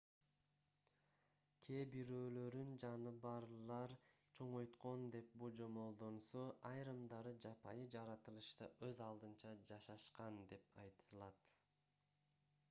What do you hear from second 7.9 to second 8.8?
жаратылышта